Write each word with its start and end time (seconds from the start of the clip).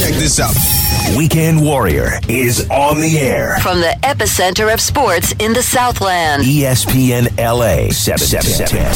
Check 0.00 0.14
this 0.14 0.40
out. 0.40 0.54
Weekend 1.14 1.60
Warrior 1.60 2.20
is 2.26 2.66
on 2.70 3.02
the 3.02 3.18
air. 3.18 3.58
From 3.60 3.80
the 3.80 3.94
epicenter 4.02 4.72
of 4.72 4.80
sports 4.80 5.32
in 5.38 5.52
the 5.52 5.62
Southland. 5.62 6.42
ESPN 6.42 7.36
LA 7.36 7.90
710. 7.92 8.86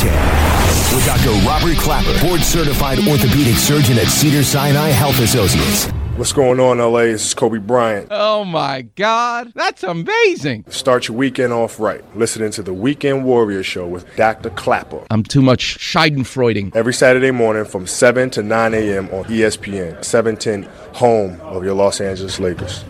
With 0.95 1.05
Dr. 1.05 1.47
Robert 1.47 1.77
Klapper, 1.77 2.19
board 2.27 2.41
certified 2.41 3.01
orthopedic 3.01 3.57
surgeon 3.57 3.99
at 3.99 4.07
Cedar 4.07 4.43
Sinai 4.43 4.89
Health 4.89 5.21
Associates. 5.21 5.93
What's 6.17 6.33
going 6.33 6.61
on, 6.61 6.79
LA? 6.79 7.07
This 7.07 7.27
is 7.27 7.35
Kobe 7.35 7.59
Bryant. 7.59 8.07
Oh 8.13 8.45
my 8.45 8.83
God, 8.83 9.51
that's 9.57 9.83
amazing. 9.83 10.65
Start 10.69 11.09
your 11.09 11.17
weekend 11.17 11.53
off 11.53 11.81
right. 11.81 12.05
Listening 12.17 12.53
to 12.53 12.63
the 12.63 12.73
Weekend 12.73 13.25
Warrior 13.25 13.65
Show 13.65 13.89
with 13.89 14.07
Dr. 14.15 14.51
Klapper. 14.51 15.05
I'm 15.11 15.25
too 15.25 15.43
much 15.43 15.77
Scheidenfreuding. 15.81 16.77
Every 16.77 16.95
Saturday 16.95 17.33
morning 17.33 17.65
from 17.65 17.89
7 17.89 18.31
to 18.31 18.45
9 18.45 18.75
a.m. 18.75 19.07
on 19.07 19.25
ESPN, 19.25 20.05
710, 20.05 20.71
home 20.95 21.41
of 21.41 21.65
your 21.65 21.75
Los 21.75 22.01
Angeles 22.01 22.39
Lakers. 22.39 22.85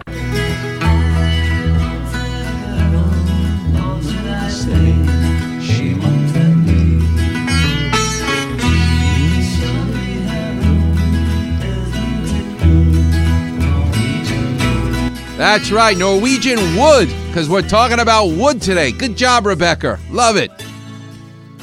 That's 15.44 15.70
right, 15.70 15.94
Norwegian 15.94 16.58
wood, 16.74 17.06
because 17.26 17.50
we're 17.50 17.68
talking 17.68 18.00
about 18.00 18.28
wood 18.28 18.62
today. 18.62 18.92
Good 18.92 19.14
job, 19.14 19.44
Rebecca. 19.44 20.00
Love 20.10 20.36
it. 20.38 20.50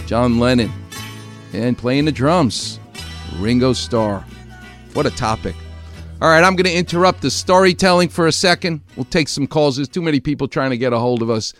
John 0.06 0.40
Lennon. 0.40 0.72
And 1.52 1.76
playing 1.76 2.06
the 2.06 2.12
drums. 2.12 2.80
Ringo 3.40 3.74
Starr. 3.74 4.24
What 4.94 5.08
a 5.08 5.10
topic. 5.10 5.56
All 6.22 6.30
right, 6.30 6.44
I'm 6.44 6.56
going 6.56 6.68
to 6.68 6.78
interrupt 6.78 7.24
the 7.24 7.32
storytelling 7.32 8.10
for 8.10 8.28
a 8.28 8.32
second. 8.32 8.82
We'll 8.96 9.06
take 9.06 9.28
some 9.28 9.48
calls. 9.48 9.78
There's 9.78 9.90
too 9.90 10.04
many 10.04 10.20
people 10.20 10.48
trying 10.48 10.70
to 10.70 10.78
get 10.78 10.94
a 10.94 11.00
hold 11.00 11.24
of 11.24 11.32
us. 11.32 11.52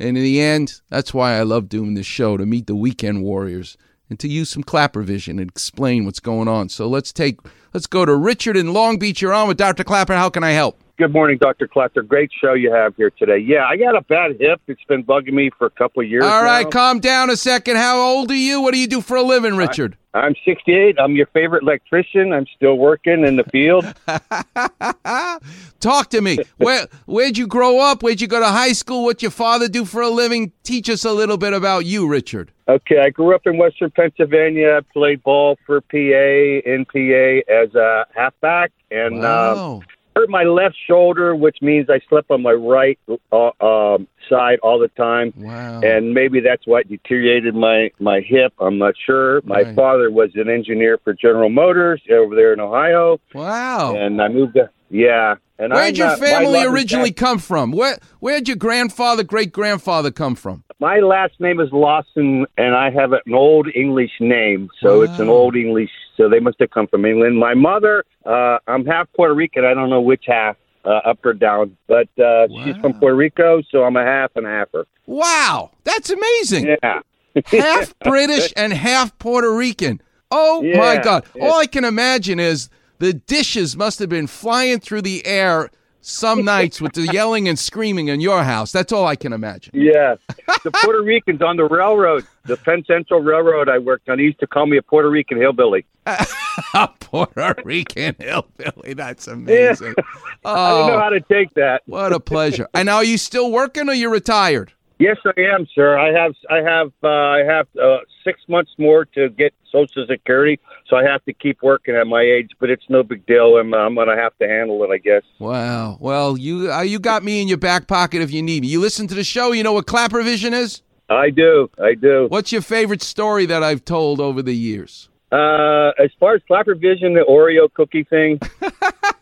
And 0.00 0.18
in 0.18 0.24
the 0.24 0.40
end, 0.40 0.80
that's 0.88 1.14
why 1.14 1.34
I 1.34 1.44
love 1.44 1.68
doing 1.68 1.94
this 1.94 2.06
show 2.06 2.36
to 2.36 2.44
meet 2.44 2.66
the 2.66 2.74
weekend 2.74 3.22
warriors 3.22 3.76
and 4.10 4.18
to 4.18 4.26
use 4.26 4.50
some 4.50 4.64
Klapper 4.64 5.02
vision 5.02 5.38
and 5.38 5.48
explain 5.48 6.06
what's 6.06 6.18
going 6.18 6.48
on. 6.48 6.70
So 6.70 6.88
let's 6.88 7.12
take 7.12 7.38
let's 7.72 7.86
go 7.86 8.04
to 8.04 8.16
Richard 8.16 8.56
in 8.56 8.72
Long 8.72 8.98
Beach. 8.98 9.22
You're 9.22 9.32
on 9.32 9.46
with 9.46 9.58
Dr. 9.58 9.84
Klapper. 9.84 10.14
How 10.14 10.28
can 10.28 10.42
I 10.42 10.50
help? 10.50 10.82
Good 10.98 11.12
morning, 11.12 11.38
Dr. 11.38 11.68
Klapper. 11.68 12.02
Great 12.02 12.28
show 12.40 12.54
you 12.54 12.72
have 12.72 12.96
here 12.96 13.10
today. 13.10 13.38
Yeah, 13.38 13.64
I 13.66 13.76
got 13.76 13.94
a 13.94 14.00
bad 14.00 14.32
hip. 14.40 14.60
It's 14.66 14.82
been 14.88 15.04
bugging 15.04 15.32
me 15.32 15.48
for 15.56 15.68
a 15.68 15.70
couple 15.70 16.02
of 16.02 16.08
years. 16.08 16.24
All 16.24 16.42
right, 16.42 16.64
now. 16.64 16.70
calm 16.70 16.98
down 16.98 17.30
a 17.30 17.36
second. 17.36 17.76
How 17.76 18.00
old 18.00 18.32
are 18.32 18.34
you? 18.34 18.60
What 18.60 18.74
do 18.74 18.80
you 18.80 18.88
do 18.88 19.00
for 19.00 19.16
a 19.16 19.22
living, 19.22 19.56
Richard? 19.56 19.96
I'm 20.12 20.34
68. 20.44 20.98
I'm 20.98 21.14
your 21.14 21.26
favorite 21.26 21.62
electrician. 21.62 22.32
I'm 22.32 22.46
still 22.56 22.78
working 22.78 23.24
in 23.24 23.36
the 23.36 23.44
field. 23.44 23.84
Talk 25.80 26.10
to 26.10 26.20
me. 26.20 26.38
Where 26.56 26.88
where'd 27.06 27.38
you 27.38 27.46
grow 27.46 27.78
up? 27.78 28.02
Where'd 28.02 28.20
you 28.20 28.26
go 28.26 28.40
to 28.40 28.46
high 28.48 28.72
school? 28.72 29.04
What'd 29.04 29.22
your 29.22 29.30
father 29.30 29.68
do 29.68 29.84
for 29.84 30.02
a 30.02 30.10
living? 30.10 30.50
Teach 30.64 30.90
us 30.90 31.04
a 31.04 31.12
little 31.12 31.36
bit 31.38 31.52
about 31.52 31.86
you, 31.86 32.08
Richard. 32.08 32.50
Okay, 32.66 32.98
I 32.98 33.10
grew 33.10 33.36
up 33.36 33.42
in 33.46 33.56
Western 33.56 33.92
Pennsylvania. 33.92 34.78
I 34.78 34.80
played 34.92 35.22
ball 35.22 35.56
for 35.64 35.80
PA 35.80 35.94
in 35.94 36.84
PA 36.92 37.52
as 37.52 37.72
a 37.76 38.04
halfback, 38.16 38.72
and 38.90 39.24
um, 39.24 39.56
Wow. 39.56 39.82
Hurt 40.18 40.28
my 40.30 40.44
left 40.44 40.76
shoulder, 40.86 41.34
which 41.34 41.58
means 41.62 41.88
I 41.88 42.00
slept 42.08 42.30
on 42.30 42.42
my 42.42 42.52
right 42.52 42.98
uh, 43.32 43.50
um, 43.64 44.08
side 44.28 44.58
all 44.62 44.78
the 44.78 44.88
time. 44.96 45.32
wow. 45.36 45.80
and 45.80 46.12
maybe 46.12 46.40
that's 46.40 46.66
what 46.66 46.88
deteriorated 46.88 47.54
my 47.54 47.90
my 47.98 48.20
hip. 48.20 48.52
I'm 48.58 48.78
not 48.78 48.94
sure. 49.06 49.40
My 49.44 49.62
Right. 49.62 49.74
father 49.76 50.10
was 50.10 50.30
an 50.34 50.48
engineer 50.48 50.98
for 51.02 51.12
General 51.14 51.50
Motors 51.50 52.02
over 52.12 52.34
there 52.34 52.52
in 52.52 52.60
Ohio, 52.60 53.20
wow. 53.34 53.94
and 53.96 54.20
I 54.20 54.28
moved. 54.28 54.54
To, 54.54 54.70
yeah, 54.90 55.34
and 55.58 55.72
Where'd 55.72 55.90
I'm 55.90 55.94
your 55.96 56.06
not- 56.08 56.18
family 56.18 56.62
originally 56.64 57.12
come 57.12 57.38
from? 57.38 57.72
Where 57.72 57.98
where'd 58.20 58.48
your 58.48 58.56
grandfather, 58.56 59.22
great 59.22 59.52
grandfather 59.52 60.10
come 60.10 60.34
from? 60.34 60.64
My 60.80 61.00
last 61.00 61.34
name 61.40 61.60
is 61.60 61.70
Lawson, 61.72 62.46
and 62.56 62.74
I 62.74 62.90
have 62.90 63.12
an 63.12 63.34
old 63.34 63.68
English 63.74 64.12
name, 64.20 64.70
so 64.80 65.02
it's 65.02 65.18
an 65.18 65.28
old 65.28 65.56
English. 65.56 65.90
So 66.18 66.28
they 66.28 66.40
must 66.40 66.56
have 66.60 66.70
come 66.70 66.88
from 66.88 67.04
England. 67.04 67.38
My 67.38 67.54
mother, 67.54 68.04
uh, 68.26 68.58
I'm 68.66 68.84
half 68.84 69.08
Puerto 69.16 69.32
Rican. 69.34 69.64
I 69.64 69.72
don't 69.72 69.88
know 69.88 70.00
which 70.00 70.24
half, 70.26 70.56
uh, 70.84 71.00
up 71.06 71.24
or 71.24 71.32
down, 71.32 71.76
but 71.86 72.08
uh, 72.18 72.48
she's 72.64 72.76
from 72.78 72.94
Puerto 72.94 73.16
Rico, 73.16 73.62
so 73.70 73.84
I'm 73.84 73.96
a 73.96 74.04
half 74.04 74.32
and 74.34 74.44
a 74.44 74.48
halfer. 74.48 74.84
Wow, 75.06 75.70
that's 75.84 76.10
amazing. 76.10 76.76
Yeah. 76.82 77.00
half 77.46 77.94
British 78.00 78.52
and 78.56 78.72
half 78.72 79.16
Puerto 79.18 79.54
Rican. 79.54 80.00
Oh 80.30 80.62
my 80.62 80.98
God. 80.98 81.24
yeah. 81.34 81.46
All 81.46 81.60
I 81.60 81.66
can 81.66 81.84
imagine 81.84 82.40
is 82.40 82.68
the 82.98 83.14
dishes 83.14 83.76
must 83.76 83.98
have 84.00 84.08
been 84.08 84.26
flying 84.26 84.80
through 84.80 85.02
the 85.02 85.24
air 85.24 85.70
some 86.08 86.44
nights 86.44 86.80
with 86.80 86.92
the 86.94 87.02
yelling 87.12 87.48
and 87.48 87.58
screaming 87.58 88.08
in 88.08 88.20
your 88.20 88.42
house. 88.42 88.72
That's 88.72 88.92
all 88.92 89.06
I 89.06 89.16
can 89.16 89.32
imagine. 89.32 89.72
Yeah, 89.74 90.16
the 90.64 90.70
Puerto 90.82 91.02
Ricans 91.02 91.42
on 91.42 91.56
the 91.56 91.64
railroad, 91.64 92.26
the 92.44 92.56
Penn 92.56 92.84
Central 92.86 93.20
Railroad 93.20 93.68
I 93.68 93.78
worked 93.78 94.08
on. 94.08 94.18
He 94.18 94.24
used 94.26 94.40
to 94.40 94.46
call 94.46 94.66
me 94.66 94.76
a 94.78 94.82
Puerto 94.82 95.10
Rican 95.10 95.38
hillbilly. 95.38 95.84
A 96.74 96.88
Puerto 97.00 97.54
Rican 97.64 98.16
hillbilly. 98.18 98.94
That's 98.94 99.28
amazing. 99.28 99.94
I 100.44 100.74
didn't 100.74 100.86
know 100.88 100.94
oh. 100.94 100.98
how 100.98 101.06
Oh, 101.08 101.10
to 101.10 101.20
take 101.20 101.52
that. 101.54 101.82
what 101.86 102.12
a 102.12 102.18
pleasure. 102.20 102.66
And 102.74 102.88
are 102.88 103.04
you 103.04 103.16
still 103.18 103.50
working 103.52 103.88
or 103.88 103.92
you 103.94 104.10
retired? 104.10 104.72
Yes, 104.98 105.16
I 105.24 105.40
am, 105.40 105.66
sir. 105.74 105.96
I 105.96 106.12
have, 106.12 106.34
I 106.50 106.56
have, 106.56 106.92
uh, 107.04 107.08
I 107.08 107.44
have 107.44 107.66
uh, 107.80 107.98
six 108.24 108.40
months 108.48 108.72
more 108.78 109.04
to 109.04 109.28
get 109.28 109.54
Social 109.70 110.04
Security, 110.08 110.58
so 110.88 110.96
I 110.96 111.04
have 111.04 111.24
to 111.26 111.32
keep 111.32 111.62
working 111.62 111.94
at 111.94 112.06
my 112.06 112.22
age. 112.22 112.50
But 112.58 112.70
it's 112.70 112.82
no 112.88 113.04
big 113.04 113.24
deal. 113.26 113.58
I'm, 113.58 113.72
I'm 113.74 113.94
going 113.94 114.08
to 114.08 114.16
have 114.16 114.36
to 114.38 114.48
handle 114.48 114.82
it, 114.82 114.90
I 114.90 114.98
guess. 114.98 115.22
Wow. 115.38 115.98
Well, 116.00 116.36
you 116.36 116.72
uh, 116.72 116.80
you 116.80 116.98
got 116.98 117.22
me 117.22 117.40
in 117.40 117.46
your 117.46 117.58
back 117.58 117.86
pocket 117.86 118.22
if 118.22 118.32
you 118.32 118.42
need 118.42 118.62
me. 118.62 118.68
You 118.68 118.80
listen 118.80 119.06
to 119.06 119.14
the 119.14 119.24
show. 119.24 119.52
You 119.52 119.62
know 119.62 119.72
what 119.72 119.86
Klapper 119.86 120.22
Vision 120.22 120.52
is? 120.52 120.82
I 121.08 121.30
do, 121.30 121.70
I 121.82 121.94
do. 121.94 122.26
What's 122.28 122.52
your 122.52 122.60
favorite 122.60 123.02
story 123.02 123.46
that 123.46 123.62
I've 123.62 123.84
told 123.84 124.20
over 124.20 124.42
the 124.42 124.54
years? 124.54 125.08
Uh, 125.30 125.90
as 125.98 126.10
far 126.18 126.34
as 126.34 126.42
Klapper 126.46 126.74
Vision, 126.74 127.14
the 127.14 127.24
Oreo 127.28 127.72
cookie 127.72 128.04
thing, 128.04 128.40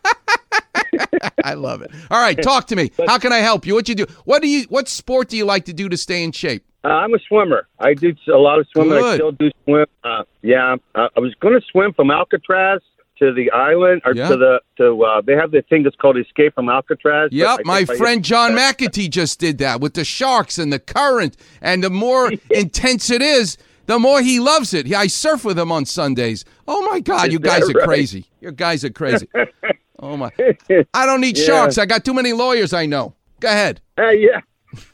I 1.43 1.53
love 1.53 1.81
it. 1.81 1.91
All 2.11 2.19
right, 2.19 2.41
talk 2.41 2.67
to 2.67 2.75
me. 2.75 2.91
How 3.07 3.17
can 3.17 3.31
I 3.33 3.39
help 3.39 3.65
you? 3.65 3.73
What 3.73 3.87
you 3.89 3.95
do? 3.95 4.05
What 4.25 4.41
do 4.41 4.47
you? 4.47 4.63
What 4.69 4.87
sport 4.87 5.29
do 5.29 5.37
you 5.37 5.45
like 5.45 5.65
to 5.65 5.73
do 5.73 5.89
to 5.89 5.97
stay 5.97 6.23
in 6.23 6.31
shape? 6.31 6.63
Uh, 6.83 6.89
I'm 6.89 7.13
a 7.13 7.19
swimmer. 7.27 7.67
I 7.79 7.93
do 7.93 8.13
a 8.33 8.37
lot 8.37 8.59
of 8.59 8.67
swimming. 8.73 9.03
I 9.03 9.15
still 9.15 9.31
do 9.31 9.49
swim. 9.65 9.85
Uh, 10.03 10.23
yeah, 10.41 10.75
uh, 10.95 11.07
I 11.15 11.19
was 11.19 11.33
going 11.41 11.53
to 11.59 11.65
swim 11.71 11.93
from 11.93 12.11
Alcatraz 12.11 12.81
to 13.19 13.33
the 13.33 13.49
island 13.51 14.03
or 14.05 14.13
Yeah. 14.13 14.27
to 14.29 14.37
the 14.37 14.61
to. 14.77 15.03
Uh, 15.03 15.21
they 15.21 15.33
have 15.33 15.51
the 15.51 15.63
thing 15.63 15.83
that's 15.83 15.95
called 15.95 16.17
Escape 16.17 16.53
from 16.55 16.69
Alcatraz. 16.69 17.29
Yep, 17.31 17.61
my 17.65 17.83
friend 17.85 18.23
John 18.23 18.51
McAtee 18.51 19.09
just 19.09 19.39
did 19.39 19.57
that 19.57 19.81
with 19.81 19.95
the 19.95 20.05
sharks 20.05 20.57
and 20.59 20.71
the 20.71 20.79
current. 20.79 21.35
And 21.61 21.83
the 21.83 21.89
more 21.89 22.31
intense 22.51 23.09
it 23.09 23.21
is, 23.21 23.57
the 23.87 23.97
more 23.99 24.21
he 24.21 24.39
loves 24.39 24.73
it. 24.73 24.93
I 24.93 25.07
surf 25.07 25.43
with 25.43 25.57
him 25.57 25.71
on 25.71 25.85
Sundays. 25.85 26.45
Oh 26.67 26.87
my 26.91 26.99
God, 26.99 27.31
you 27.31 27.39
Is 27.39 27.43
guys 27.43 27.63
are 27.63 27.73
right? 27.73 27.87
crazy. 27.87 28.25
You 28.39 28.51
guys 28.51 28.85
are 28.85 28.89
crazy. 28.91 29.27
Oh 29.99 30.15
my! 30.17 30.31
I 30.93 31.05
don't 31.05 31.21
need 31.21 31.37
Yeah. 31.37 31.45
sharks. 31.45 31.77
I 31.77 31.85
got 31.85 32.05
too 32.05 32.13
many 32.13 32.33
lawyers. 32.33 32.73
I 32.73 32.85
know. 32.85 33.13
Go 33.39 33.47
ahead. 33.49 33.81
Uh, 33.97 34.09
yeah, 34.09 34.41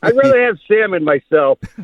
I'd 0.01 0.15
rather 0.15 0.41
have 0.45 0.57
salmon 0.67 1.03
myself. 1.03 1.59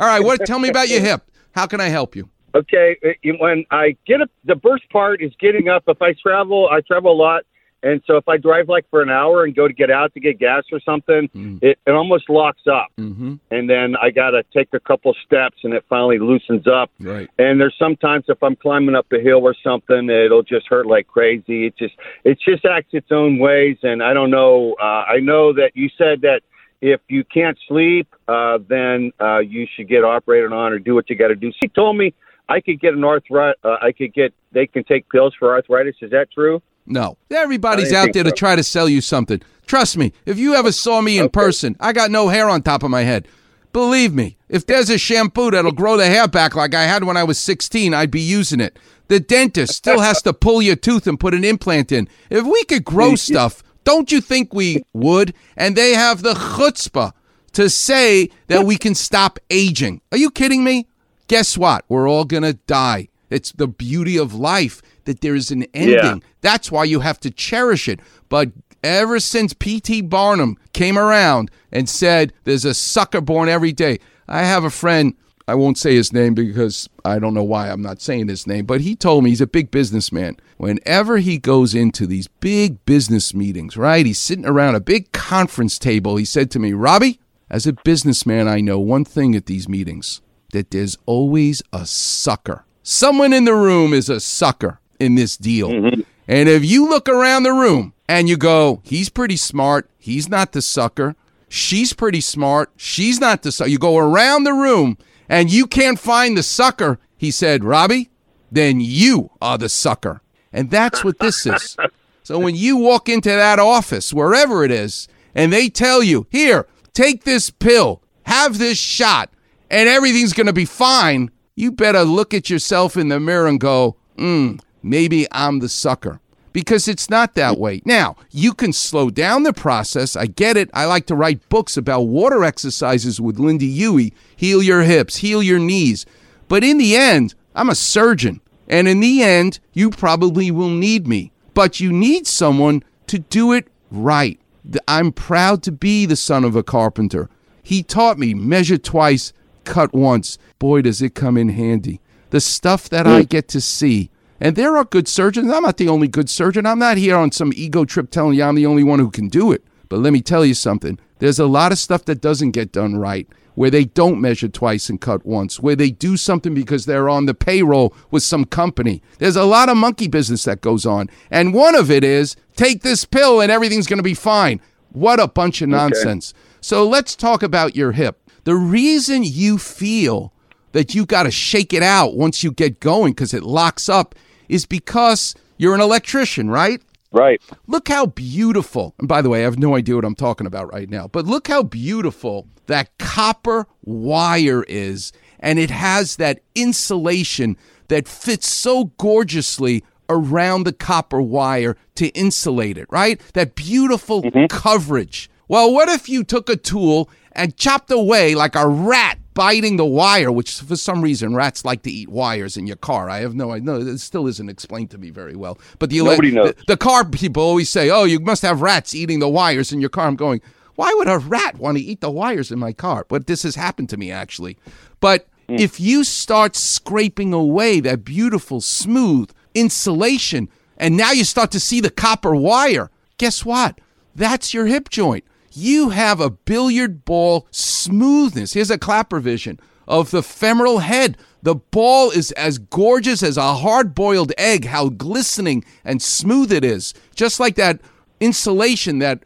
All 0.00 0.06
right, 0.06 0.20
what? 0.20 0.44
Tell 0.46 0.58
me 0.58 0.68
about 0.68 0.88
your 0.88 1.00
hip. 1.00 1.22
How 1.52 1.66
can 1.66 1.80
I 1.80 1.88
help 1.88 2.14
you? 2.16 2.28
okay, 2.54 2.96
uh, 3.04 3.32
when 3.38 3.64
I 3.70 3.96
get 4.06 4.20
up, 4.20 4.30
the 4.44 4.58
worst 4.64 4.88
part 4.90 5.22
is 5.22 5.32
getting 5.38 5.68
up. 5.68 5.84
If 5.86 6.00
I 6.02 6.14
travel, 6.14 6.68
I 6.70 6.80
travel 6.80 7.12
a 7.12 7.14
lot. 7.14 7.44
And 7.82 8.02
so 8.06 8.16
if 8.16 8.28
I 8.28 8.36
drive 8.36 8.68
like 8.68 8.86
for 8.90 9.02
an 9.02 9.10
hour 9.10 9.44
and 9.44 9.54
go 9.54 9.68
to 9.68 9.74
get 9.74 9.90
out 9.90 10.12
to 10.14 10.20
get 10.20 10.38
gas 10.38 10.64
or 10.72 10.80
something, 10.80 11.28
it, 11.62 11.78
it 11.86 11.90
almost 11.90 12.28
locks 12.28 12.66
up. 12.66 12.88
Mm-hmm. 12.98 13.34
and 13.50 13.70
then 13.70 13.94
I 13.96 14.10
got 14.10 14.30
to 14.30 14.42
take 14.54 14.68
a 14.72 14.80
couple 14.80 15.14
steps 15.24 15.58
and 15.62 15.72
it 15.72 15.84
finally 15.88 16.18
loosens 16.18 16.66
up. 16.66 16.90
Right. 17.00 17.28
And 17.38 17.60
there's 17.60 17.76
sometimes 17.78 18.24
if 18.28 18.42
I'm 18.42 18.56
climbing 18.56 18.94
up 18.94 19.06
a 19.12 19.20
hill 19.20 19.42
or 19.42 19.54
something, 19.62 20.10
it'll 20.10 20.42
just 20.42 20.66
hurt 20.68 20.86
like 20.86 21.06
crazy. 21.06 21.66
It 21.66 21.76
just 21.78 21.94
it 22.24 22.38
just 22.40 22.64
acts 22.64 22.90
its 22.92 23.10
own 23.10 23.38
ways, 23.38 23.78
and 23.82 24.02
I 24.02 24.12
don't 24.12 24.30
know. 24.30 24.74
Uh, 24.80 25.04
I 25.08 25.20
know 25.20 25.52
that 25.52 25.72
you 25.74 25.88
said 25.96 26.22
that 26.22 26.40
if 26.80 27.00
you 27.08 27.24
can't 27.24 27.58
sleep, 27.66 28.08
uh, 28.28 28.58
then 28.68 29.12
uh, 29.20 29.38
you 29.38 29.66
should 29.74 29.88
get 29.88 30.04
operated 30.04 30.52
on 30.52 30.72
or 30.72 30.78
do 30.78 30.94
what 30.94 31.10
you 31.10 31.16
got 31.16 31.28
to 31.28 31.36
do. 31.36 31.52
She 31.60 31.68
told 31.68 31.96
me 31.96 32.14
I 32.48 32.60
could 32.60 32.80
get 32.80 32.94
an 32.94 33.04
arthritis. 33.04 33.60
Uh, 33.64 33.76
I 33.80 33.92
could 33.92 34.14
get 34.14 34.32
they 34.52 34.66
can 34.66 34.84
take 34.84 35.08
pills 35.08 35.34
for 35.38 35.54
arthritis. 35.54 35.96
Is 36.00 36.10
that 36.10 36.30
true? 36.32 36.62
No. 36.88 37.18
Everybody's 37.30 37.92
out 37.92 38.12
there 38.12 38.24
to 38.24 38.32
try 38.32 38.56
to 38.56 38.62
sell 38.62 38.88
you 38.88 39.00
something. 39.00 39.40
Trust 39.66 39.96
me, 39.98 40.12
if 40.24 40.38
you 40.38 40.54
ever 40.54 40.72
saw 40.72 41.00
me 41.00 41.18
in 41.18 41.28
person, 41.28 41.76
I 41.78 41.92
got 41.92 42.10
no 42.10 42.28
hair 42.28 42.48
on 42.48 42.62
top 42.62 42.82
of 42.82 42.90
my 42.90 43.02
head. 43.02 43.28
Believe 43.72 44.14
me, 44.14 44.38
if 44.48 44.64
there's 44.64 44.88
a 44.88 44.96
shampoo 44.96 45.50
that'll 45.50 45.72
grow 45.72 45.98
the 45.98 46.06
hair 46.06 46.26
back 46.26 46.54
like 46.54 46.74
I 46.74 46.84
had 46.84 47.04
when 47.04 47.18
I 47.18 47.24
was 47.24 47.38
16, 47.38 47.92
I'd 47.92 48.10
be 48.10 48.20
using 48.20 48.60
it. 48.60 48.78
The 49.08 49.20
dentist 49.20 49.74
still 49.74 50.00
has 50.00 50.22
to 50.22 50.32
pull 50.32 50.62
your 50.62 50.76
tooth 50.76 51.06
and 51.06 51.20
put 51.20 51.34
an 51.34 51.44
implant 51.44 51.92
in. 51.92 52.08
If 52.30 52.44
we 52.44 52.64
could 52.64 52.84
grow 52.84 53.14
stuff, 53.14 53.62
don't 53.84 54.10
you 54.10 54.20
think 54.22 54.54
we 54.54 54.82
would? 54.94 55.34
And 55.56 55.76
they 55.76 55.92
have 55.92 56.22
the 56.22 56.34
chutzpah 56.34 57.12
to 57.52 57.70
say 57.70 58.30
that 58.46 58.64
we 58.64 58.76
can 58.76 58.94
stop 58.94 59.38
aging. 59.50 60.00
Are 60.12 60.18
you 60.18 60.30
kidding 60.30 60.64
me? 60.64 60.86
Guess 61.26 61.58
what? 61.58 61.84
We're 61.88 62.08
all 62.08 62.24
going 62.24 62.42
to 62.42 62.54
die. 62.54 63.08
It's 63.30 63.52
the 63.52 63.68
beauty 63.68 64.16
of 64.16 64.34
life 64.34 64.82
that 65.04 65.20
there 65.20 65.34
is 65.34 65.50
an 65.50 65.64
ending. 65.74 65.94
Yeah. 65.94 66.14
That's 66.40 66.70
why 66.70 66.84
you 66.84 67.00
have 67.00 67.20
to 67.20 67.30
cherish 67.30 67.88
it. 67.88 68.00
But 68.28 68.52
ever 68.82 69.20
since 69.20 69.52
P.T. 69.52 70.02
Barnum 70.02 70.56
came 70.72 70.98
around 70.98 71.50
and 71.72 71.88
said 71.88 72.32
there's 72.44 72.64
a 72.64 72.74
sucker 72.74 73.20
born 73.20 73.48
every 73.48 73.72
day, 73.72 73.98
I 74.28 74.42
have 74.42 74.64
a 74.64 74.70
friend. 74.70 75.14
I 75.46 75.54
won't 75.54 75.78
say 75.78 75.94
his 75.94 76.12
name 76.12 76.34
because 76.34 76.90
I 77.06 77.18
don't 77.18 77.32
know 77.32 77.42
why 77.42 77.70
I'm 77.70 77.80
not 77.80 78.02
saying 78.02 78.28
his 78.28 78.46
name, 78.46 78.66
but 78.66 78.82
he 78.82 78.94
told 78.94 79.24
me 79.24 79.30
he's 79.30 79.40
a 79.40 79.46
big 79.46 79.70
businessman. 79.70 80.36
Whenever 80.58 81.16
he 81.18 81.38
goes 81.38 81.74
into 81.74 82.06
these 82.06 82.28
big 82.28 82.84
business 82.84 83.32
meetings, 83.32 83.74
right? 83.74 84.04
He's 84.04 84.18
sitting 84.18 84.44
around 84.44 84.74
a 84.74 84.80
big 84.80 85.10
conference 85.12 85.78
table. 85.78 86.16
He 86.16 86.26
said 86.26 86.50
to 86.50 86.58
me, 86.58 86.74
Robbie, 86.74 87.18
as 87.48 87.66
a 87.66 87.72
businessman, 87.72 88.46
I 88.46 88.60
know 88.60 88.78
one 88.78 89.06
thing 89.06 89.34
at 89.34 89.46
these 89.46 89.70
meetings 89.70 90.20
that 90.52 90.70
there's 90.70 90.98
always 91.06 91.62
a 91.72 91.86
sucker. 91.86 92.66
Someone 92.90 93.34
in 93.34 93.44
the 93.44 93.52
room 93.52 93.92
is 93.92 94.08
a 94.08 94.18
sucker 94.18 94.80
in 94.98 95.14
this 95.14 95.36
deal. 95.36 95.68
Mm-hmm. 95.68 96.00
And 96.26 96.48
if 96.48 96.64
you 96.64 96.88
look 96.88 97.06
around 97.06 97.42
the 97.42 97.52
room 97.52 97.92
and 98.08 98.30
you 98.30 98.38
go, 98.38 98.80
he's 98.82 99.10
pretty 99.10 99.36
smart, 99.36 99.90
he's 99.98 100.26
not 100.26 100.52
the 100.52 100.62
sucker. 100.62 101.14
She's 101.50 101.92
pretty 101.92 102.22
smart, 102.22 102.70
she's 102.78 103.20
not 103.20 103.42
the 103.42 103.52
sucker. 103.52 103.68
You 103.68 103.78
go 103.78 103.98
around 103.98 104.44
the 104.44 104.54
room 104.54 104.96
and 105.28 105.50
you 105.50 105.66
can't 105.66 105.98
find 105.98 106.34
the 106.34 106.42
sucker, 106.42 106.98
he 107.18 107.30
said, 107.30 107.62
Robbie, 107.62 108.08
then 108.50 108.80
you 108.80 109.32
are 109.42 109.58
the 109.58 109.68
sucker. 109.68 110.22
And 110.50 110.70
that's 110.70 111.04
what 111.04 111.18
this 111.18 111.44
is. 111.44 111.76
So 112.22 112.38
when 112.38 112.56
you 112.56 112.78
walk 112.78 113.10
into 113.10 113.28
that 113.28 113.58
office, 113.58 114.14
wherever 114.14 114.64
it 114.64 114.70
is, 114.70 115.08
and 115.34 115.52
they 115.52 115.68
tell 115.68 116.02
you, 116.02 116.26
here, 116.30 116.66
take 116.94 117.24
this 117.24 117.50
pill, 117.50 118.00
have 118.22 118.56
this 118.56 118.78
shot, 118.78 119.28
and 119.70 119.90
everything's 119.90 120.32
going 120.32 120.46
to 120.46 120.54
be 120.54 120.64
fine, 120.64 121.30
you 121.58 121.72
better 121.72 122.04
look 122.04 122.32
at 122.32 122.48
yourself 122.48 122.96
in 122.96 123.08
the 123.08 123.18
mirror 123.18 123.48
and 123.48 123.58
go, 123.58 123.96
mm, 124.16 124.60
maybe 124.80 125.26
I'm 125.32 125.58
the 125.58 125.68
sucker. 125.68 126.20
Because 126.52 126.86
it's 126.86 127.10
not 127.10 127.34
that 127.34 127.58
way. 127.58 127.82
Now, 127.84 128.16
you 128.30 128.54
can 128.54 128.72
slow 128.72 129.10
down 129.10 129.42
the 129.42 129.52
process. 129.52 130.14
I 130.14 130.26
get 130.26 130.56
it. 130.56 130.70
I 130.72 130.86
like 130.86 131.06
to 131.06 131.16
write 131.16 131.48
books 131.48 131.76
about 131.76 132.02
water 132.02 132.44
exercises 132.44 133.20
with 133.20 133.38
Lynda 133.38 133.68
Huey. 133.70 134.14
Heal 134.36 134.62
your 134.62 134.82
hips, 134.82 135.16
heal 135.16 135.42
your 135.42 135.58
knees. 135.58 136.06
But 136.46 136.62
in 136.62 136.78
the 136.78 136.96
end, 136.96 137.34
I'm 137.54 137.70
a 137.70 137.74
surgeon. 137.74 138.40
And 138.68 138.86
in 138.86 139.00
the 139.00 139.22
end, 139.22 139.58
you 139.72 139.90
probably 139.90 140.50
will 140.50 140.70
need 140.70 141.06
me. 141.06 141.32
But 141.54 141.80
you 141.80 141.92
need 141.92 142.26
someone 142.26 142.84
to 143.08 143.18
do 143.18 143.52
it 143.52 143.66
right. 143.90 144.40
I'm 144.86 145.12
proud 145.12 145.62
to 145.64 145.72
be 145.72 146.06
the 146.06 146.16
son 146.16 146.44
of 146.44 146.54
a 146.54 146.62
carpenter. 146.62 147.28
He 147.62 147.82
taught 147.82 148.18
me 148.18 148.32
measure 148.32 148.78
twice, 148.78 149.32
cut 149.68 149.94
once. 149.94 150.38
Boy, 150.58 150.82
does 150.82 151.02
it 151.02 151.14
come 151.14 151.36
in 151.36 151.50
handy. 151.50 152.00
The 152.30 152.40
stuff 152.40 152.88
that 152.88 153.06
I 153.06 153.22
mm. 153.22 153.28
get 153.28 153.46
to 153.48 153.60
see. 153.60 154.10
And 154.40 154.56
there 154.56 154.76
are 154.76 154.84
good 154.84 155.06
surgeons. 155.08 155.52
I'm 155.52 155.62
not 155.62 155.76
the 155.76 155.88
only 155.88 156.08
good 156.08 156.30
surgeon. 156.30 156.66
I'm 156.66 156.78
not 156.78 156.96
here 156.96 157.16
on 157.16 157.32
some 157.32 157.52
ego 157.54 157.84
trip 157.84 158.10
telling 158.10 158.34
you 158.34 158.44
I'm 158.44 158.54
the 158.54 158.66
only 158.66 158.84
one 158.84 158.98
who 158.98 159.10
can 159.10 159.28
do 159.28 159.52
it. 159.52 159.62
But 159.88 160.00
let 160.00 160.12
me 160.12 160.20
tell 160.20 160.44
you 160.44 160.54
something. 160.54 160.98
There's 161.18 161.38
a 161.38 161.46
lot 161.46 161.72
of 161.72 161.78
stuff 161.78 162.04
that 162.06 162.20
doesn't 162.20 162.52
get 162.52 162.72
done 162.72 162.96
right, 162.96 163.26
where 163.54 163.70
they 163.70 163.84
don't 163.84 164.20
measure 164.20 164.48
twice 164.48 164.88
and 164.88 165.00
cut 165.00 165.26
once, 165.26 165.58
where 165.60 165.74
they 165.74 165.90
do 165.90 166.16
something 166.16 166.54
because 166.54 166.86
they're 166.86 167.08
on 167.08 167.26
the 167.26 167.34
payroll 167.34 167.94
with 168.10 168.22
some 168.22 168.44
company. 168.44 169.02
There's 169.18 169.36
a 169.36 169.44
lot 169.44 169.68
of 169.68 169.76
monkey 169.76 170.08
business 170.08 170.44
that 170.44 170.60
goes 170.60 170.86
on. 170.86 171.10
And 171.30 171.52
one 171.52 171.74
of 171.74 171.90
it 171.90 172.04
is 172.04 172.36
take 172.56 172.82
this 172.82 173.04
pill 173.04 173.40
and 173.40 173.50
everything's 173.50 173.86
going 173.86 173.98
to 173.98 174.04
be 174.04 174.14
fine. 174.14 174.60
What 174.92 175.20
a 175.20 175.26
bunch 175.26 175.60
of 175.60 175.68
nonsense. 175.68 176.32
So 176.60 176.88
let's 176.88 177.16
talk 177.16 177.42
about 177.42 177.76
your 177.76 177.92
hip. 177.92 178.17
The 178.48 178.56
reason 178.56 179.24
you 179.24 179.58
feel 179.58 180.32
that 180.72 180.94
you 180.94 181.04
got 181.04 181.24
to 181.24 181.30
shake 181.30 181.74
it 181.74 181.82
out 181.82 182.16
once 182.16 182.42
you 182.42 182.50
get 182.50 182.80
going 182.80 183.12
because 183.12 183.34
it 183.34 183.42
locks 183.42 183.90
up 183.90 184.14
is 184.48 184.64
because 184.64 185.34
you're 185.58 185.74
an 185.74 185.82
electrician, 185.82 186.48
right? 186.48 186.80
Right. 187.12 187.42
Look 187.66 187.88
how 187.88 188.06
beautiful. 188.06 188.94
And 188.98 189.06
by 189.06 189.20
the 189.20 189.28
way, 189.28 189.40
I 189.40 189.42
have 189.42 189.58
no 189.58 189.76
idea 189.76 189.96
what 189.96 190.06
I'm 190.06 190.14
talking 190.14 190.46
about 190.46 190.72
right 190.72 190.88
now, 190.88 191.08
but 191.08 191.26
look 191.26 191.48
how 191.48 191.62
beautiful 191.62 192.48
that 192.68 192.96
copper 192.96 193.66
wire 193.84 194.62
is. 194.62 195.12
And 195.38 195.58
it 195.58 195.68
has 195.68 196.16
that 196.16 196.40
insulation 196.54 197.58
that 197.88 198.08
fits 198.08 198.50
so 198.50 198.84
gorgeously 198.96 199.84
around 200.08 200.62
the 200.62 200.72
copper 200.72 201.20
wire 201.20 201.76
to 201.96 202.06
insulate 202.14 202.78
it, 202.78 202.86
right? 202.88 203.20
That 203.34 203.54
beautiful 203.54 204.22
mm-hmm. 204.22 204.46
coverage. 204.46 205.28
Well, 205.48 205.70
what 205.70 205.90
if 205.90 206.08
you 206.08 206.24
took 206.24 206.48
a 206.48 206.56
tool 206.56 207.10
and 207.38 207.56
chopped 207.56 207.90
away 207.90 208.34
like 208.34 208.56
a 208.56 208.68
rat 208.68 209.18
biting 209.32 209.76
the 209.76 209.86
wire, 209.86 210.32
which 210.32 210.58
for 210.60 210.74
some 210.74 211.00
reason 211.00 211.36
rats 211.36 211.64
like 211.64 211.82
to 211.82 211.90
eat 211.90 212.08
wires 212.08 212.56
in 212.56 212.66
your 212.66 212.76
car. 212.76 213.08
I 213.08 213.20
have 213.20 213.36
no 213.36 213.52
idea. 213.52 213.64
No, 213.64 213.76
it 213.76 213.98
still 213.98 214.26
isn't 214.26 214.48
explained 214.48 214.90
to 214.90 214.98
me 214.98 215.10
very 215.10 215.36
well. 215.36 215.56
But 215.78 215.90
the, 215.90 216.02
Nobody 216.02 216.32
knows. 216.32 216.54
the, 216.54 216.64
the 216.66 216.76
car 216.76 217.04
people 217.08 217.44
always 217.44 217.70
say, 217.70 217.90
oh, 217.90 218.02
you 218.02 218.18
must 218.18 218.42
have 218.42 218.60
rats 218.60 218.92
eating 218.92 219.20
the 219.20 219.28
wires 219.28 219.72
in 219.72 219.80
your 219.80 219.88
car. 219.88 220.08
I'm 220.08 220.16
going, 220.16 220.40
why 220.74 220.92
would 220.96 221.06
a 221.06 221.18
rat 221.18 221.58
want 221.58 221.78
to 221.78 221.82
eat 221.82 222.00
the 222.00 222.10
wires 222.10 222.50
in 222.50 222.58
my 222.58 222.72
car? 222.72 223.06
But 223.08 223.28
this 223.28 223.44
has 223.44 223.54
happened 223.54 223.88
to 223.90 223.96
me 223.96 224.10
actually. 224.10 224.58
But 224.98 225.28
hmm. 225.48 225.54
if 225.54 225.78
you 225.78 226.02
start 226.02 226.56
scraping 226.56 227.32
away 227.32 227.78
that 227.78 228.04
beautiful, 228.04 228.60
smooth 228.60 229.30
insulation, 229.54 230.48
and 230.76 230.96
now 230.96 231.12
you 231.12 231.22
start 231.22 231.52
to 231.52 231.60
see 231.60 231.80
the 231.80 231.90
copper 231.90 232.34
wire, 232.34 232.90
guess 233.16 233.44
what? 233.44 233.80
That's 234.16 234.52
your 234.52 234.66
hip 234.66 234.88
joint. 234.88 235.24
You 235.60 235.88
have 235.88 236.20
a 236.20 236.30
billiard 236.30 237.04
ball 237.04 237.48
smoothness. 237.50 238.52
Here's 238.52 238.70
a 238.70 238.78
Klapper 238.78 239.18
vision 239.18 239.58
of 239.88 240.12
the 240.12 240.22
femoral 240.22 240.78
head. 240.78 241.18
The 241.42 241.56
ball 241.56 242.12
is 242.12 242.30
as 242.32 242.58
gorgeous 242.58 243.24
as 243.24 243.36
a 243.36 243.54
hard 243.54 243.92
boiled 243.92 244.32
egg, 244.38 244.66
how 244.66 244.88
glistening 244.88 245.64
and 245.84 246.00
smooth 246.00 246.52
it 246.52 246.64
is. 246.64 246.94
Just 247.16 247.40
like 247.40 247.56
that 247.56 247.80
insulation, 248.20 249.00
that 249.00 249.24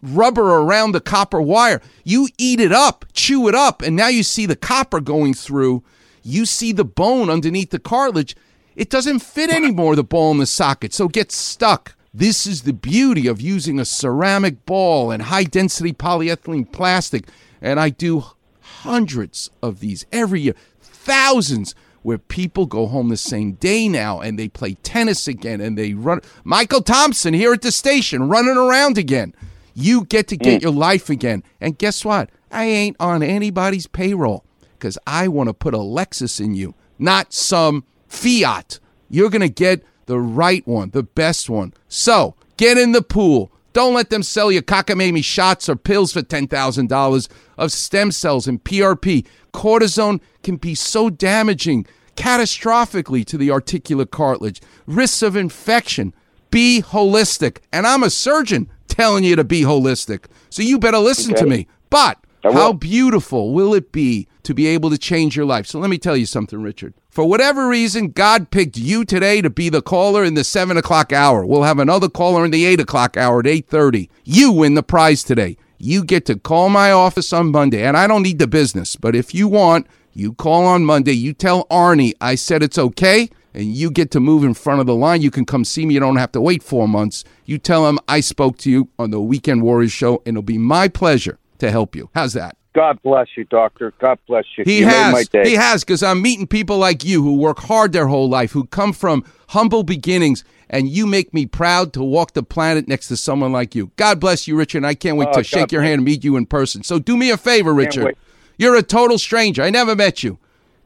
rubber 0.00 0.54
around 0.58 0.92
the 0.92 1.00
copper 1.00 1.42
wire. 1.42 1.82
You 2.04 2.28
eat 2.38 2.60
it 2.60 2.70
up, 2.70 3.04
chew 3.12 3.48
it 3.48 3.54
up, 3.56 3.82
and 3.82 3.96
now 3.96 4.06
you 4.06 4.22
see 4.22 4.46
the 4.46 4.54
copper 4.54 5.00
going 5.00 5.34
through. 5.34 5.82
You 6.22 6.46
see 6.46 6.70
the 6.70 6.84
bone 6.84 7.28
underneath 7.28 7.70
the 7.70 7.80
cartilage. 7.80 8.36
It 8.76 8.88
doesn't 8.88 9.18
fit 9.18 9.50
anymore, 9.50 9.96
the 9.96 10.04
ball 10.04 10.30
in 10.30 10.38
the 10.38 10.46
socket, 10.46 10.94
so 10.94 11.06
it 11.06 11.12
gets 11.12 11.36
stuck. 11.36 11.96
This 12.14 12.46
is 12.46 12.62
the 12.62 12.74
beauty 12.74 13.26
of 13.26 13.40
using 13.40 13.80
a 13.80 13.86
ceramic 13.86 14.66
ball 14.66 15.10
and 15.10 15.22
high 15.22 15.44
density 15.44 15.94
polyethylene 15.94 16.70
plastic. 16.70 17.26
And 17.62 17.80
I 17.80 17.88
do 17.88 18.24
hundreds 18.60 19.50
of 19.62 19.80
these 19.80 20.04
every 20.12 20.42
year, 20.42 20.54
thousands, 20.80 21.74
where 22.02 22.18
people 22.18 22.66
go 22.66 22.86
home 22.86 23.08
the 23.08 23.16
same 23.16 23.52
day 23.52 23.88
now 23.88 24.20
and 24.20 24.38
they 24.38 24.48
play 24.48 24.74
tennis 24.82 25.26
again 25.26 25.60
and 25.60 25.78
they 25.78 25.94
run. 25.94 26.20
Michael 26.44 26.82
Thompson 26.82 27.32
here 27.32 27.54
at 27.54 27.62
the 27.62 27.72
station 27.72 28.28
running 28.28 28.56
around 28.56 28.98
again. 28.98 29.34
You 29.74 30.04
get 30.04 30.28
to 30.28 30.36
get 30.36 30.60
mm. 30.60 30.64
your 30.64 30.72
life 30.72 31.08
again. 31.08 31.42
And 31.60 31.78
guess 31.78 32.04
what? 32.04 32.28
I 32.50 32.64
ain't 32.64 32.96
on 33.00 33.22
anybody's 33.22 33.86
payroll 33.86 34.44
because 34.78 34.98
I 35.06 35.28
want 35.28 35.48
to 35.48 35.54
put 35.54 35.72
a 35.72 35.78
Lexus 35.78 36.40
in 36.40 36.54
you, 36.54 36.74
not 36.98 37.32
some 37.32 37.84
Fiat. 38.06 38.80
You're 39.08 39.30
going 39.30 39.40
to 39.40 39.48
get 39.48 39.82
the 40.06 40.18
right 40.18 40.66
one, 40.66 40.90
the 40.90 41.02
best 41.02 41.48
one. 41.48 41.74
So 41.88 42.34
get 42.56 42.78
in 42.78 42.92
the 42.92 43.02
pool. 43.02 43.50
Don't 43.72 43.94
let 43.94 44.10
them 44.10 44.22
sell 44.22 44.52
you 44.52 44.60
cockamamie 44.60 45.24
shots 45.24 45.68
or 45.68 45.76
pills 45.76 46.12
for 46.12 46.20
$10,000 46.20 47.28
of 47.56 47.72
stem 47.72 48.12
cells 48.12 48.46
and 48.46 48.62
PRP. 48.62 49.26
Cortisone 49.54 50.20
can 50.42 50.56
be 50.56 50.74
so 50.74 51.08
damaging 51.08 51.86
catastrophically 52.16 53.24
to 53.24 53.38
the 53.38 53.50
articular 53.50 54.04
cartilage. 54.04 54.60
Risks 54.86 55.22
of 55.22 55.36
infection. 55.36 56.14
Be 56.50 56.82
holistic. 56.84 57.58
And 57.72 57.86
I'm 57.86 58.02
a 58.02 58.10
surgeon 58.10 58.70
telling 58.88 59.24
you 59.24 59.36
to 59.36 59.44
be 59.44 59.62
holistic. 59.62 60.26
So 60.50 60.62
you 60.62 60.78
better 60.78 60.98
listen 60.98 61.34
to 61.36 61.46
me. 61.46 61.66
But 61.88 62.18
how 62.42 62.74
beautiful 62.74 63.54
will 63.54 63.72
it 63.72 63.92
be 63.92 64.28
to 64.44 64.54
be 64.54 64.66
able 64.66 64.90
to 64.90 64.98
change 64.98 65.36
your 65.36 65.46
life? 65.46 65.66
So 65.66 65.78
let 65.78 65.90
me 65.90 65.98
tell 65.98 66.16
you 66.16 66.26
something, 66.26 66.62
Richard. 66.62 66.94
For 67.10 67.24
whatever 67.28 67.68
reason, 67.68 68.08
God 68.08 68.50
picked 68.50 68.76
you 68.76 69.04
today 69.04 69.42
to 69.42 69.50
be 69.50 69.68
the 69.68 69.82
caller 69.82 70.24
in 70.24 70.34
the 70.34 70.44
seven 70.44 70.76
o'clock 70.76 71.12
hour. 71.12 71.44
We'll 71.44 71.62
have 71.64 71.78
another 71.78 72.08
caller 72.08 72.44
in 72.44 72.50
the 72.50 72.64
eight 72.64 72.80
o'clock 72.80 73.16
hour 73.16 73.40
at 73.40 73.46
eight 73.46 73.68
thirty. 73.68 74.10
You 74.24 74.52
win 74.52 74.74
the 74.74 74.82
prize 74.82 75.22
today. 75.22 75.56
You 75.78 76.04
get 76.04 76.26
to 76.26 76.38
call 76.38 76.68
my 76.68 76.92
office 76.92 77.32
on 77.32 77.50
Monday, 77.50 77.82
and 77.82 77.96
I 77.96 78.06
don't 78.06 78.22
need 78.22 78.38
the 78.38 78.46
business, 78.46 78.94
but 78.94 79.16
if 79.16 79.34
you 79.34 79.48
want, 79.48 79.86
you 80.12 80.32
call 80.32 80.64
on 80.64 80.84
Monday. 80.84 81.12
You 81.12 81.32
tell 81.32 81.64
Arnie 81.66 82.12
I 82.20 82.36
said 82.36 82.62
it's 82.62 82.78
okay, 82.78 83.30
and 83.52 83.64
you 83.74 83.90
get 83.90 84.10
to 84.12 84.20
move 84.20 84.44
in 84.44 84.54
front 84.54 84.80
of 84.80 84.86
the 84.86 84.94
line. 84.94 85.22
You 85.22 85.30
can 85.30 85.44
come 85.44 85.64
see 85.64 85.84
me. 85.84 85.94
You 85.94 86.00
don't 86.00 86.16
have 86.16 86.32
to 86.32 86.40
wait 86.40 86.62
four 86.62 86.86
months. 86.86 87.24
You 87.44 87.58
tell 87.58 87.88
him 87.88 87.98
I 88.06 88.20
spoke 88.20 88.58
to 88.58 88.70
you 88.70 88.90
on 88.98 89.10
the 89.10 89.20
Weekend 89.20 89.62
Warriors 89.62 89.92
show, 89.92 90.22
and 90.24 90.34
it'll 90.34 90.42
be 90.42 90.58
my 90.58 90.86
pleasure 90.86 91.38
to 91.58 91.70
help 91.70 91.96
you. 91.96 92.10
How's 92.14 92.34
that? 92.34 92.56
God 92.74 93.00
bless 93.02 93.28
you, 93.36 93.44
doctor. 93.44 93.92
God 94.00 94.18
bless 94.26 94.44
you. 94.56 94.64
He 94.64 94.80
you 94.80 94.86
has. 94.86 95.28
day. 95.28 95.50
He 95.50 95.54
has, 95.54 95.84
because 95.84 96.02
I'm 96.02 96.22
meeting 96.22 96.46
people 96.46 96.78
like 96.78 97.04
you 97.04 97.22
who 97.22 97.36
work 97.36 97.58
hard 97.60 97.92
their 97.92 98.06
whole 98.06 98.28
life, 98.28 98.52
who 98.52 98.64
come 98.64 98.92
from 98.92 99.24
humble 99.48 99.82
beginnings, 99.82 100.42
and 100.70 100.88
you 100.88 101.06
make 101.06 101.34
me 101.34 101.44
proud 101.44 101.92
to 101.92 102.02
walk 102.02 102.32
the 102.32 102.42
planet 102.42 102.88
next 102.88 103.08
to 103.08 103.16
someone 103.16 103.52
like 103.52 103.74
you. 103.74 103.90
God 103.96 104.18
bless 104.20 104.48
you, 104.48 104.56
Richard. 104.56 104.78
and 104.78 104.86
I 104.86 104.94
can't 104.94 105.18
wait 105.18 105.28
Oh, 105.28 105.32
to 105.32 105.38
God 105.38 105.46
shake 105.46 105.72
your 105.72 105.82
hand 105.82 105.96
and 105.96 106.04
meet 106.04 106.24
you 106.24 106.36
in 106.36 106.46
person. 106.46 106.82
So 106.82 106.98
do 106.98 107.16
me 107.16 107.30
a 107.30 107.36
favor, 107.36 107.74
Richard. 107.74 108.16
You're 108.56 108.76
a 108.76 108.82
total 108.82 109.18
stranger. 109.18 109.62
I 109.62 109.70
never 109.70 109.94
met 109.94 110.22
you. 110.22 110.38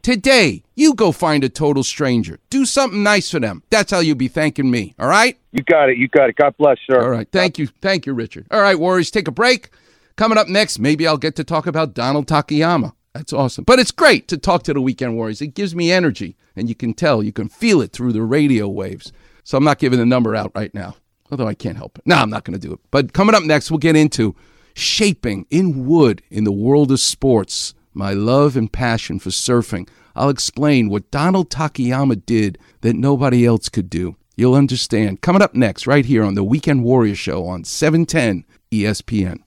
Today, 0.03 0.63
you 0.77 0.95
go 0.95 1.11
find 1.11 1.43
a 1.43 1.49
total 1.49 1.83
stranger. 1.83 2.39
Do 2.49 2.65
something 2.65 3.03
nice 3.03 3.31
for 3.31 3.41
them. 3.41 3.65
That's 3.71 3.91
how 3.91 3.99
you'll 3.99 4.15
be 4.17 4.29
thanking 4.29 4.71
me. 4.71 4.95
All 5.01 5.09
right? 5.09 5.37
You 5.53 5.63
got 5.63 5.89
it. 5.89 5.99
You 5.99 6.07
got 6.09 6.29
it. 6.29 6.37
God 6.37 6.57
bless, 6.59 6.79
sir. 6.89 7.01
All 7.01 7.11
right. 7.11 7.27
Thank 7.33 7.59
you. 7.59 7.67
Thank 7.67 8.07
you, 8.07 8.15
Richard. 8.15 8.47
All 8.51 8.61
right, 8.61 8.79
Warriors, 8.79 9.11
take 9.11 9.27
a 9.27 9.33
break. 9.33 9.71
Coming 10.17 10.39
up 10.39 10.49
next, 10.49 10.79
maybe 10.79 11.07
I'll 11.07 11.19
get 11.19 11.37
to 11.37 11.45
talk 11.45 11.67
about 11.67 11.93
Donald 11.93 12.27
Takayama. 12.27 12.95
That's 13.13 13.35
awesome. 13.35 13.65
But 13.65 13.79
it's 13.79 13.91
great 13.91 14.29
to 14.29 14.39
talk 14.39 14.63
to 14.63 14.73
the 14.73 14.81
Weekend 14.81 15.15
Warriors. 15.15 15.43
It 15.43 15.55
gives 15.55 15.75
me 15.75 15.93
energy, 15.93 16.37
and 16.55 16.71
you 16.71 16.75
can 16.75 16.95
tell, 16.95 17.23
you 17.23 17.33
can 17.33 17.51
feel 17.51 17.83
it 17.83 17.93
through 17.93 18.13
the 18.13 18.23
radio 18.23 18.67
waves. 18.67 19.13
So 19.45 19.59
I'm 19.59 19.65
not 19.65 19.79
giving 19.79 19.99
the 19.99 20.07
number 20.07 20.35
out 20.35 20.53
right 20.55 20.73
now, 20.73 20.97
although 21.31 21.47
I 21.47 21.53
can't 21.53 21.77
help 21.77 21.99
it. 21.99 22.07
No, 22.07 22.17
I'm 22.17 22.31
not 22.31 22.45
going 22.45 22.59
to 22.59 22.67
do 22.67 22.73
it. 22.73 22.81
But 22.91 23.13
coming 23.13 23.35
up 23.35 23.43
next, 23.43 23.71
we'll 23.71 23.79
get 23.79 23.95
into 23.95 24.35
shaping 24.75 25.47
in 25.51 25.87
wood 25.87 26.23
in 26.31 26.45
the 26.45 26.53
world 26.53 26.91
of 26.93 27.01
sports, 27.01 27.75
my 27.93 28.13
love 28.15 28.57
and 28.57 28.73
passion 28.73 29.19
for 29.19 29.31
surfing. 29.31 29.87
I'll 30.15 30.31
explain 30.31 30.89
what 30.89 31.11
Donald 31.11 31.51
Takayama 31.51 32.25
did 32.25 32.59
that 32.81 32.97
nobody 32.97 33.45
else 33.45 33.69
could 33.69 33.91
do. 33.91 34.17
You'll 34.35 34.55
understand. 34.55 35.21
Coming 35.21 35.43
up 35.43 35.55
next, 35.55 35.87
right 35.87 36.07
here 36.07 36.25
on 36.25 36.35
the 36.35 36.45
Weekend 36.45 36.85
Warrior 36.85 37.15
Show 37.15 37.45
on 37.47 37.65
710 37.65 38.45
ESPN. 38.73 39.43